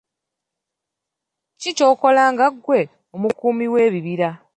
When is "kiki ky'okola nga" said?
1.59-2.47